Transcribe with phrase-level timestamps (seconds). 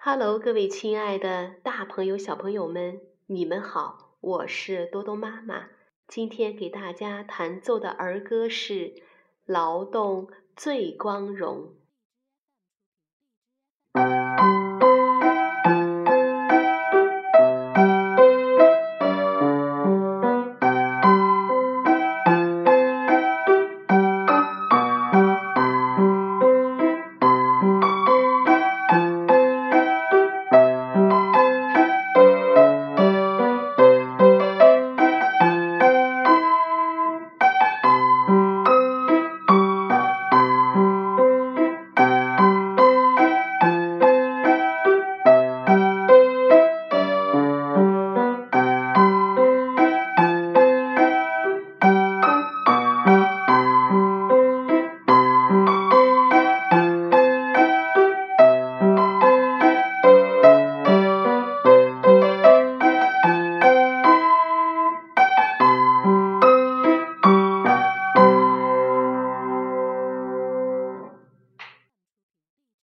[0.00, 5.70] 哈喽各位亲爱的大朋友小朋友们你们好我是多多妈妈。
[6.06, 8.94] 今天给大家弹奏的儿歌是
[9.44, 11.74] 劳动最光荣。